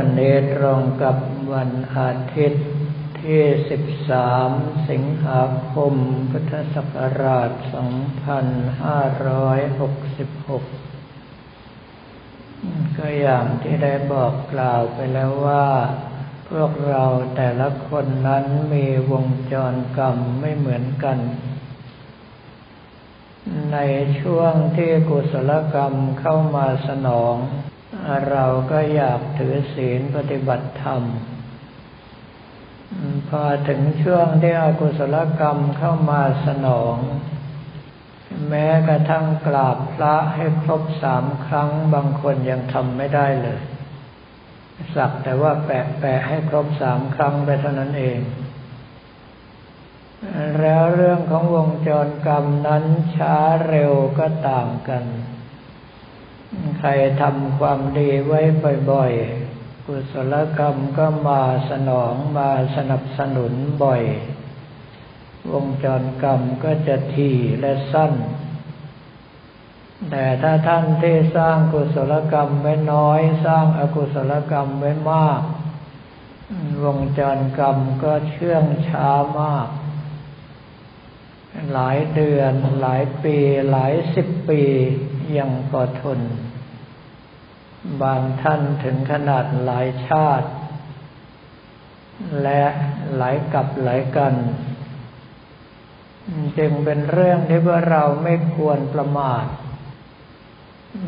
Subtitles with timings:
[0.00, 1.16] วันนี้ตรงกับ
[1.52, 2.66] วันอาทิตย์
[3.22, 3.42] ที่
[4.16, 5.42] 13 สิงหา
[5.74, 5.94] คม
[6.30, 7.62] พุทธศักราช 2566
[12.96, 15.68] ก็อย่างที่ได้บอกกล่าวไปแล้วว่า
[16.50, 17.04] พวกเรา
[17.36, 21.18] แต่ละคนนั้นมีวงจรกรรมไม่เหมือนกัน
[23.72, 23.78] ใน
[24.20, 27.36] ช่วงที่กุศลกรรมเข้ามาสนอง
[28.30, 31.02] เราก็อยากถือศีลปฏิบัติธรรม
[33.28, 36.96] พอถึงช่วงที่อกุศลกรรมเข้ามาสนอง
[38.48, 43.60] แม้กระทั่งกราบพระให้ครบสามครั้งบางคนยังทำไม่ได้เลย
[44.94, 48.20] สักแต่ว่าแปะแปะให้ครบสามครั้งไปเท่านั้นเอง
[50.60, 52.84] แล้วเรื่องของวงจรกรรมนั้น
[53.16, 53.36] ช้า
[53.68, 55.04] เร็วก็ต่างกัน
[56.78, 58.40] ใครทำความดีไว้
[58.90, 64.02] บ่อยๆ กุศลกรรมก็มาสนองมาสนับสนุนบ่อย
[65.52, 68.12] วงจรกรรมก็จะถี่และสั้น
[70.10, 75.42] แต่ถ้าท่านที่สร้างกุศลกรรมไว้น้อย สร้างอากุศลกรรมไว้มาก
[76.84, 79.08] วงจรกรรมก็เชื่องช้า
[79.40, 79.68] มาก
[81.72, 83.36] หลายเดือน หลายปี
[83.70, 84.62] หลายสิบปี
[85.36, 86.20] ยังพอทน
[88.02, 90.48] บางท่านถึงขนาดหลายชาติ
[92.42, 92.62] และ
[93.16, 94.34] หลายกับหลายกัน
[96.58, 99.46] จึงเป็นเรื่องที่ว่าเราไม่ควรประมาท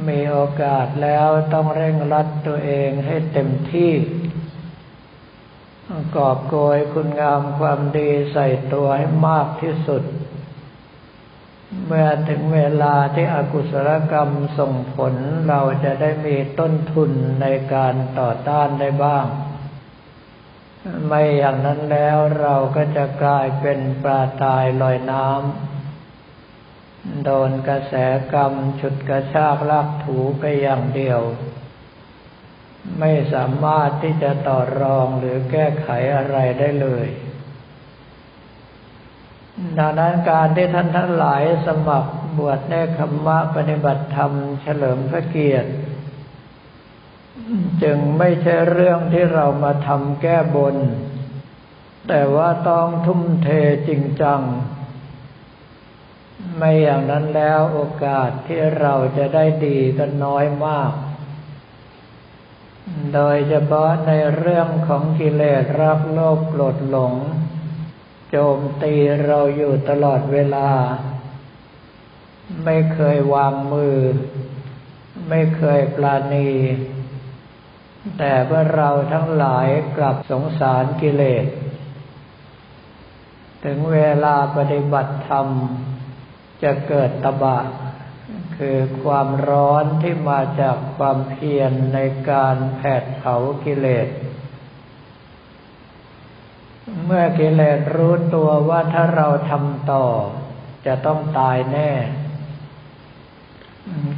[0.08, 3.92] มีโอกาสแล้วต้องเร่งรัดตัวเองให้เต็มที่
[6.16, 10.02] กอบโกยคุณงามความดีใส่ตัวให้มากที่สุด
[11.92, 15.14] เมื่อถึงเวลาที่อกุศลกรรมส่งผล
[15.48, 17.10] เราจะได้มีต้นทุน
[17.42, 19.27] ในการต่อต้านได้บ้าง
[21.06, 27.95] ไม่อย่างนั้นแล้วเราก็จะกลายเป็นปลาตายลอยน้ำโดนกระแส
[28.33, 31.20] กรรมฉุดกระชากลากถูไปอย่างเดียว
[32.98, 37.07] ไม่สามารถที่จะต่อรองหรือแก้ไขอะไรได้เลย
[39.78, 44.32] ดังนั้นการที่ท่านทั้งหลายสมัครบวชในคำว่าปฏิบัติธรรม
[44.62, 45.70] เฉลิมพระเกียรติ
[47.82, 50.76] จึงไม่ใช่เรื่องที่เรามาทำแก้บน
[52.08, 53.48] แต่ว่าต้องทุ่มเท
[53.88, 54.40] จริงจัง
[56.56, 60.92] ไม่อย่างนั้นแล้วโอกาสที่เราจะได้ดีก็น้อยมาก
[63.14, 67.14] โดยเฉพาะในเรื่องของกิเลสรักโลภโกรธหลง
[68.30, 68.95] โจมตี
[69.27, 70.70] เราอยู่ตลอดเวลา
[72.64, 73.98] ไม่เคยวางมือ
[75.29, 76.51] ไม่เคยปลาณี
[78.19, 81.46] แต่เมื่อเราทั้งหลายกลับสงสารกิเลส
[83.64, 85.48] ถึงเวลาปฏิบัติธรรม
[86.63, 87.58] จะเกิดตบะ
[88.57, 91.98] คือความร้อนที่มาจากความเพียรใน
[92.30, 94.08] การแผดเผากิเลส
[97.10, 100.06] มื่อกิเลสรู้ตัวว่าถ้าเราทำต่อ
[100.86, 101.90] จะต้องตายแน่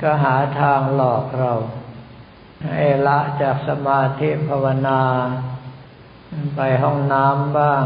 [0.02, 1.52] ก็หาทางหลอกเรา
[2.76, 5.00] ให้ละจากสมาธิภาวนา
[6.56, 7.84] ไปห้องน้ำบ้าง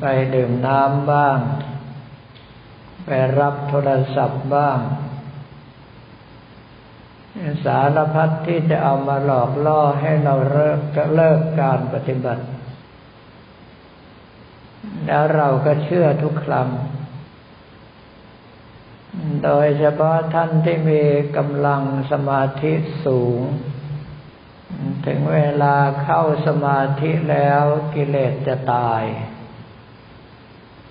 [0.00, 1.38] ไปดื่มน้ำบ้าง
[3.04, 4.78] ไปรับโทรศัพท์บ้าง
[7.64, 10.78] สารพัดที่จะเอามาหลอกล่อให้เราเลิก
[11.14, 12.44] เลิกการปฏิบัติ
[15.06, 16.68] แล้วเราก็เชื่อทุกครั้ง
[19.44, 21.02] โดยเฉพาะท่านที่มี
[21.36, 21.82] กำลัง
[22.12, 22.72] สมาธิ
[23.04, 23.40] สูง
[25.06, 27.62] ถึงเวลาเข้าสมาธิแล้ว
[27.94, 29.02] กิเลสจะตาย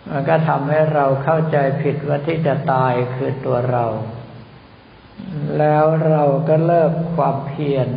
[0.09, 3.85] มันก็ทำให้เราเข้าใจผิดว่าที่จะตายคือตัวเรา
[5.57, 7.89] แล้วเราก็เลิกความเพียร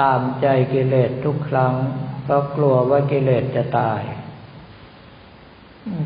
[0.00, 1.74] ตามใจกิเลสทุกครั้ง
[2.22, 4.02] เพราะกลัวว่ากิเลสจะตาย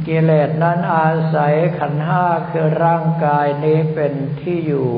[0.07, 4.91] กิเลสนั้นอาศัยขันห้าคือร่างกายนี้เป็นที่อยู่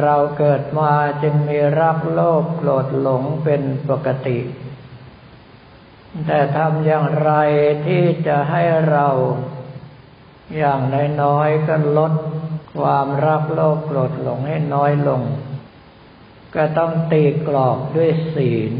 [0.00, 0.92] เราเกิดมา
[1.22, 4.38] จึงมีรักโลภโกรธหลงเป็นปกติ
[6.26, 7.32] แต่ทำอย่างไร
[7.86, 9.08] ที่จะให้เรา
[10.56, 10.80] อย่าง
[11.22, 12.12] น้อยๆก็ลด
[12.78, 15.22] ความรักโลภโกรธหลงให้น้อยลง
[16.54, 18.72] ก็ต้องตีกรอบด้วยศีล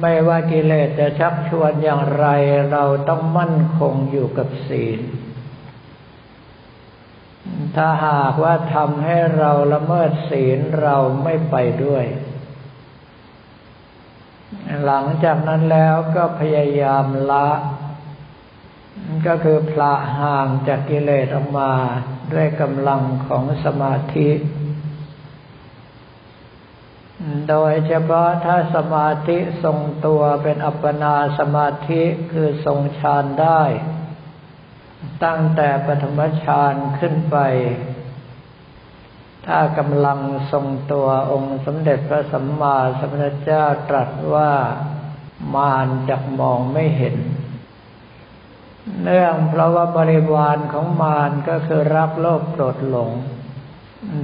[0.00, 2.26] ไม่ว่ากิเลสจะชักชวนอย่างไร
[2.72, 5.00] เราต้องมั่นคงอยู่กับศีล
[7.76, 12.04] ถ้าหากว่าทำให้เราละเมิดศีลเราไม่ไปด้วย
[14.84, 17.48] หลังจากนั้นแล้วก็พยายามละ
[19.26, 21.72] ก็คือพละห่างจากกิเลสออกมา
[22.32, 24.28] ด้วยกำลังของสมาธิ
[27.48, 32.02] โดยเฉพาะถ้าสมาธิทรงตัวเป็นอัปปนาสมาธิ
[32.32, 33.62] คือทรงฌานได้
[35.24, 37.36] ตั้งแต่ปฐมฌานขึ้นไป
[39.46, 40.18] ถ้ากำลัง
[40.52, 44.52] ทรงตัวองค์สมเด็จพระสัมมาสัมพุทธเจ้าตรัสว่า
[45.54, 47.16] มารจักมองไม่เห็น
[49.02, 53.10] เนื่องเพราะว่าบริวารของมารก็คือรักโลภโกรธหลง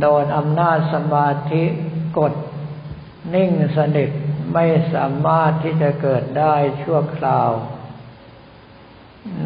[0.01, 1.65] โดนอำนาจสมาธิ
[2.19, 2.35] กด
[3.35, 4.11] นิ่งสนิท
[4.55, 7.51] ไม่สามารถที่จะเกิดได้ชั่วคราว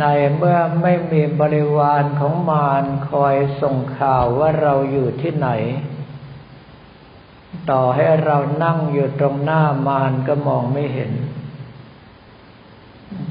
[0.01, 0.05] ใน
[0.37, 5.49] เมื่อไม่มีบริวารของมารคอยส่งข่าวว่าเราอยู่ที่ไหน
[7.71, 11.13] ต่อให้เรานั่งอยู่ตรงหน้ามารก็มองไม่เห็น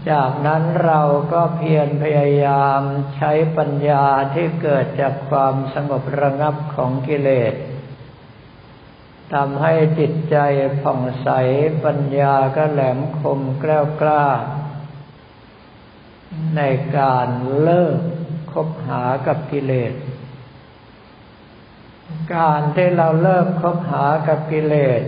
[0.10, 1.02] จากนั้นเรา
[1.34, 2.82] ก็เพียรพยายาม
[3.16, 7.54] ใช้ปัญญาที่เกิดจากความสงบระงับของกิเลส
[9.34, 10.38] ทำให้จิตใจ
[10.82, 11.30] ผ่องใส
[11.86, 14.26] ปัญญาก็แหลมคมแกล้วกล้า
[16.56, 16.62] ใน
[16.98, 17.28] การ
[17.62, 17.98] เลิก
[18.52, 19.94] คบหากับกิเลส
[22.36, 25.02] การที่เราเลิกคบหากับกิเลส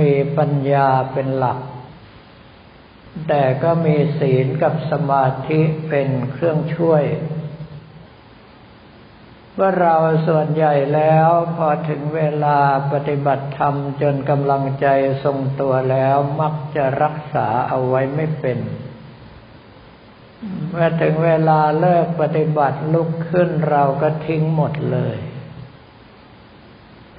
[0.00, 1.58] มีปัญญาเป็นหลัก
[3.28, 7.04] แต่ก็มีศีลกับสมาธิเป็นเครื่องช่วย
[9.60, 9.96] ว่าเรา
[10.26, 12.58] ส่วนใหญ่แล้วพอถึงเวลา
[12.92, 14.86] ปฏิบัติธรรมจนกำลังใจ
[15.24, 18.58] ทรงตัวแล้วมักจะรักษาเอาไว้ไม่เป็น
[20.68, 25.16] เมื่อถึงเวลาเลิกปฏิบัติลุกขึ้นเราก็ทิ้งหมดเลย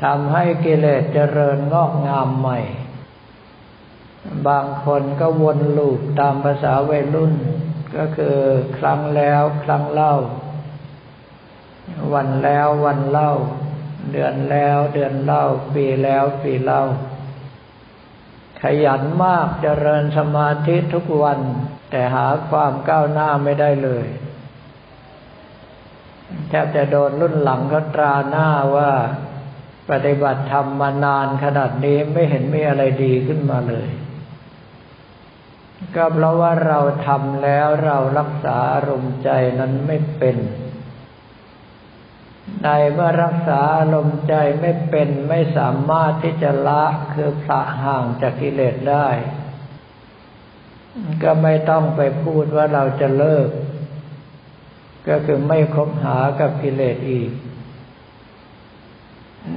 [0.03, 2.59] ทำให้กิเลสเจริญงอกงามใหม่
[4.47, 7.33] บางคนก็วนลูปตามภาษาวัยรุ่น
[7.97, 8.37] ก็คือ
[8.77, 10.15] ครั้งแล้วครั้งเล่า
[12.13, 13.31] วันแล้ววันเล่า
[14.11, 15.43] เดือนแล้วเดือนเล่า
[15.73, 16.81] ปีแล้วปีเล่า
[18.61, 21.39] ขยันมากเจริญสมาธิทุกวัน
[21.89, 24.05] แต่หาความก้าวหน้าไม่ได้เลย
[26.49, 28.91] แทบจะโดนรุ่นหลังก็ตราหน้าว่า
[29.89, 33.89] ปฏิบัติธรรมมานานขนาดนี้ไม่เห็นมีอะไรดีขึ้นมาเลย
[35.95, 39.29] ก็เพราะว่าเราทำแล้วเรารักษาอารมณ์ใจ
[39.59, 40.37] นั้นไม่เป็น
[42.63, 46.83] ในเมื่อรักษาอารมณ์ใจไม่เป็นไม่สามารถที่จะละ
[47.13, 49.07] คือพระห่างจากกิเลสได้
[51.24, 53.50] ก็ไม่ต้องไปพูดว่าเราจะเลิก
[55.07, 57.31] ก็คือไม่คบหากับกิเลสอีก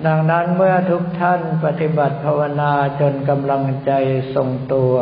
[0.07, 3.93] ดังนั้นเมื่อทุกท่านปฏิบัติภาวนาจนกำลังใจ
[4.35, 4.95] ทรงตัว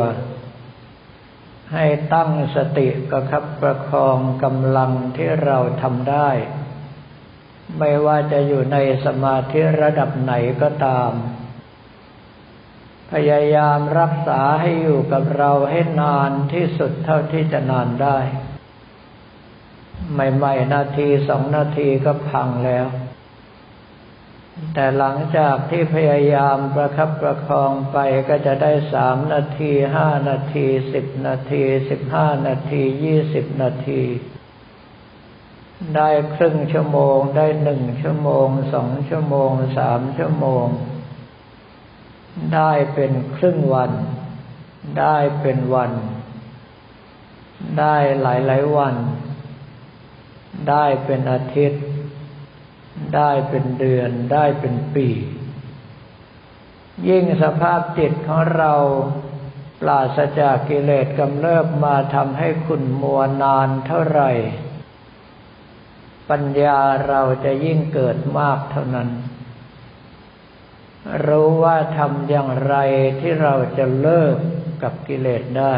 [1.73, 6.29] ให้ตั้งสติประคับประคองกำลังที่เราทำได้
[7.79, 11.11] ไม่ว่าจะอยู่ในสมาธิระดับไหนก็ตาม
[13.11, 18.17] พยายามรักษาให้อยู่กับเราให้นานที่สุดเท่าที่จะนานได้
[20.13, 22.87] ใหม่ๆนาทีสองนาทีก็พังแล้ว
[24.73, 27.97] แต่หลังจากที่พยายามประคับประคองไป
[28.29, 34.01] ก็จะได้สามนาทีห้านาทีสิบนาทีสิบห้านาทียี่สิบนาที
[35.95, 40.65] ได้ครึ่งชั่วโมง ได้หนึ่งชั่วโมงสองชั่วโมงสามชั่วโมง
[42.55, 43.91] ได้เป็นครึ่งวัน
[44.99, 45.91] ได้เป็นวัน
[47.79, 48.95] ได้หลายหลายวัน
[50.69, 51.83] ได้เป็นอาทิตย์
[53.15, 55.09] ได้เป็นเดือน ได้เป็นปี
[57.07, 58.73] ยิ่งสภาพจิตของเรา
[59.81, 64.31] ปราศจากกิเลสกำเริบมาทำให้คุณมัวนานเท่าไหร่
[66.29, 69.09] ปัญญาเราจะยิ่งเกิดมากเท่านั้น
[71.27, 72.75] รู้ว่าทำอย่างไร
[73.19, 74.35] ที่เราจะเลิก
[74.83, 75.75] กับกิเลสได้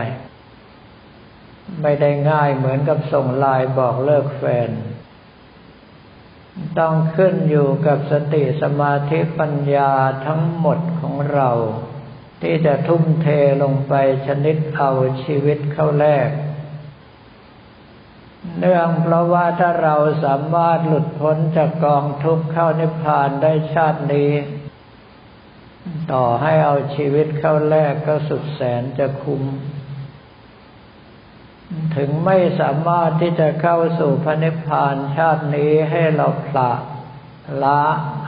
[1.82, 4.70] ไม่ได้ง่ายเหมือนกับส่งลายบอกเลิกแฟน
[6.80, 9.92] ต้องขึ้นอยู่กับสติสมาธิปัญญา
[10.26, 11.50] ทั้งหมดของเรา
[12.42, 13.28] ที่จะทุ่มเท
[13.64, 13.94] ลงไป
[14.28, 14.92] ชนิดเอา
[15.24, 16.28] ชีวิตเข้าแลก
[18.60, 24.32] เนื่องเพราะว่าถ้าเราสามารถหลุดพ้นจากกองทุกข์เข้านิพพานได้ชาตินี้
[26.12, 29.44] ต่อให้เอาชีวิตเข้าแลกก็สุดแสนจะคุ้ม
[31.96, 36.72] ถึงไม่สามารถที่จะเข้าสู่พระนิพพานชาตินี้ให้เราผละ
[37.64, 37.82] ละ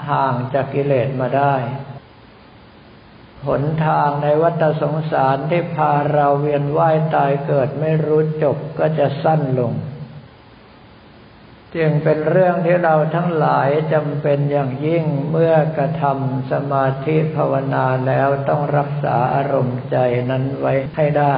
[0.09, 1.55] ห่างจากกิเลสมาได้
[3.47, 9.73] หนทางในวัฏสงสารที่พาเราเวียนว่ายตายเกิดไม่รู้จบก็จะสั้นลง
[11.75, 19.97] จึงเป็นเรื่องที่เราทั้งหลายจำเป็นอย่างยิ่งเมื่อกระทำสมาธิภาวนาแล้วต้องรักษาอารมณ์ใจ
[20.29, 21.35] นั้นไว้ให้ได้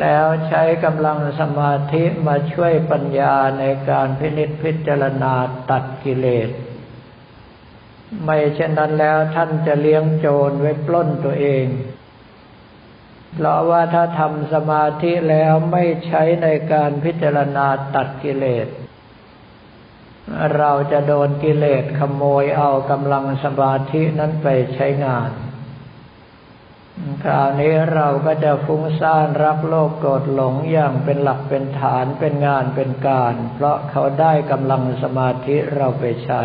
[0.00, 5.34] แล้วใช้กำลังสมาธิมาช่วยปัญญาในการพินิจพิจารณา
[5.70, 6.50] ตัดกิเลส
[8.24, 11.66] ไม่เช่นนั้นแล้วท่านจะเลี้ยงโจรไว้ปล้นตัวเอง
[13.34, 18.68] เพราะว่าถ้าทำสมาธิแล้วไม่ใช้ในการพิจารณาตัดกิเลส
[20.58, 25.30] เราจะโดนกิเลสขโมยเอากำลังสมาธินั้นไปใช้งาน
[27.24, 36.42] คราวนี้เราก็จะฟุ้งซ่านรักโลกโกรธหลงอย่างเป็นหลักเป็นฐานเป็นงานเป็นการ เพราะเขาได้กำลังสมาธิเราไปใช้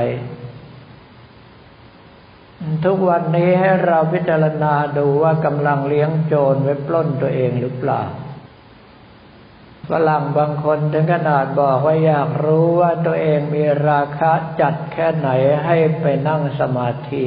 [2.85, 8.03] ทุกวันนี้ให้เราพิจารณาดูว่ากำลังเลี้ยงโจรไว้ปล้นตัวเองหรือเปล่า
[9.89, 15.29] ฝรั่งบางคนถึงขนาดบอกว่าอยากรู้ว่าตัวเองมีราคาจัดแค่ไหน
[15.65, 17.25] ให้ไปนั่งสมาธิ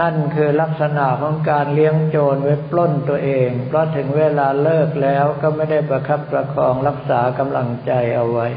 [0.00, 8.48] นั่นคือลักษณะของการเลี้ยงโจรไว้ปล้นตัวเอง เพราะถึงเวลาเลิกแล้วก็ไม่ได้ประคับประคองรักษากำลังใจเอาไว้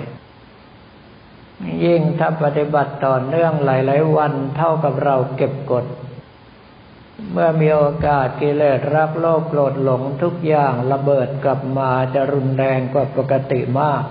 [1.85, 5.85] ยิ่งถ้าปฏิบัติต่อเนื่องหลาย ๆ วันเท่ากับเราเก็บกด
[7.31, 14.03] เมื่อมีโอกาสกิเลสรักโลภโกรธหลงทุกอย่างระเบิดกลับมาจะรุนแรงกว่าปกติมาก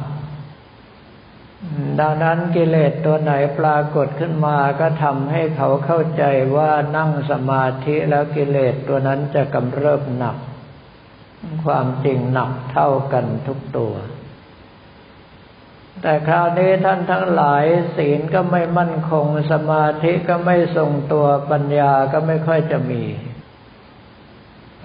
[2.01, 6.25] ดังนั้นกิเลสตัวไหนปรากฏขึ้นมาก็ทำให้เขาเข้าใจ
[6.57, 10.37] ว่านั่งสมาธิแล้วกิเลสตัวนั้นจะกำเริบหนัก
[11.65, 13.95] ความจริงหนักเท่ากันทุกตัว
[16.03, 17.65] แต่คราวนี้ท่านทั้งหลาย
[17.97, 23.03] ศีลก็ไม่มั่นคงสมาธิก็ไม่ทรงตัวปัญญาก็ไม่ค่อยจะมี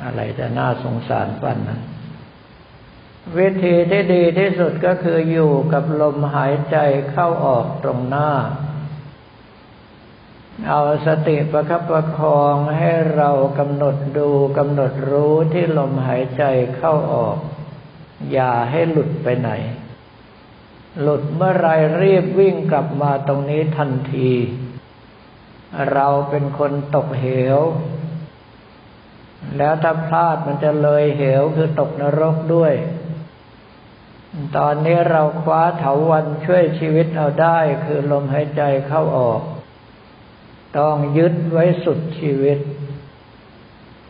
[0.03, 1.81] อะไรจะน่าสงสารปันนั้น
[3.37, 6.77] วิธีที่ดีที่สุดก็คืออยู่กับลมหายใจ
[7.11, 8.31] เข้าออกตรงหน้า
[10.67, 16.43] เอาสติประคับประคองให้เรากำหนดดูกำหนดรู้ที่ลมหายใจ
[16.77, 17.37] เข้าออก
[18.31, 19.51] อย่าให้หลุดไปไหน
[21.01, 21.67] หลุดเมื่อไร
[22.01, 24.31] รีบวิ่งกลับมาตรงนี้ทันที
[25.93, 27.25] เราเป็นคนตกเห
[27.57, 27.59] ว
[29.57, 32.73] แล้วถ้าพลาดมันจะเลยเหวคือตกนรกด้วย
[34.57, 39.41] ตอนนี้เราคว้าเถาวันช่วยชีวิตเราได้คือลมหายใจเข้าออก
[40.77, 42.59] ต้องยึดไว้สุดชีวิต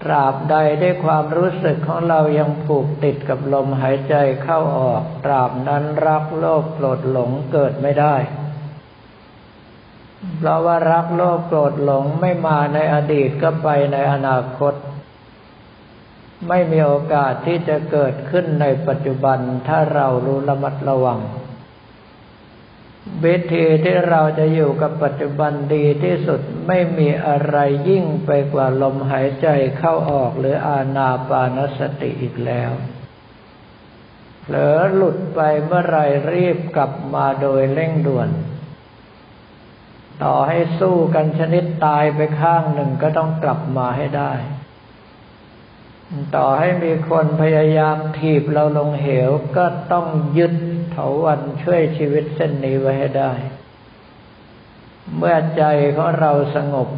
[0.07, 8.15] ตราบใดได้ความรู้สึกของเรายังผูกติดกับลมหายใจเข้าออก ตราบนั้นรักโลภโกรธหลงเกิดไม่ได้
[10.37, 14.73] เพราะว่ารักโลภโกรธหลงไม่มาในอดีตก็ไปในอนาคต
[16.47, 21.19] ไม่มีโอกาสที่จะเกิดขึ้นในปัจจุบันถ้าเรารู้ระมัดระวัง
[23.25, 27.57] วิธีที่เราจะอยู่กับปัจจุบันดีที่สุดไม่มีอะไร
[27.89, 29.47] ยิ่งไปกว่าลมหายใจ
[29.77, 32.71] เข้าออกหรืออาณาปานสติอีกแล้ว
[34.41, 35.97] เผลอหลุดไปเมื่อไร
[36.33, 38.29] รีบกลับมาโดยเร่งด่วน
[40.23, 44.33] ต่อให้สู้กันชนิดตายไปข้างหนึ่งก็ต้องกลับมาให้ได้
[46.35, 50.05] ต่อให้มีคนพยายามถีบเราลงเหวก็ต้อง
[50.37, 50.53] ยึด
[50.97, 53.31] ถาวันช่วยชีวิตเส้นนี้ไว้ให้ได้
[55.15, 55.63] เมื่อใจ
[55.95, 56.89] ของเราสงบ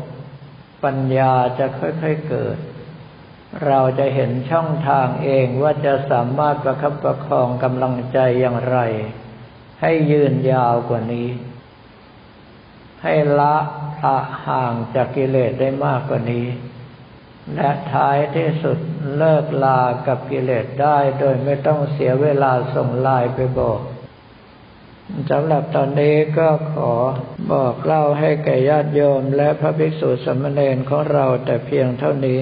[0.84, 2.58] ปัญญาจะค่อยๆเกิด
[3.68, 8.78] เราจะเห็นช่องทางเองว่าจะสามารถประคับประคองกำลังใจอย่างไร
[9.82, 11.28] ให้ยืนยาวกว่านี้
[13.04, 13.56] ให้ละ
[14.00, 14.16] พระ
[14.46, 16.46] ห่างจากกิเลสได้มากกว่านี้
[17.56, 18.78] และท้ายที่สุด
[19.18, 23.80] เลิกลากับกิเลสได้โดยไม่ต้องเสียเวลาส่งลายไปบอก
[25.32, 26.94] สำหรับตอนนี้ก็ขอ
[27.52, 32.40] บอกเล่าให้แก่ญาติโยมและพระภิกษุสมณเณรของเราแต่เพียงเท่านี้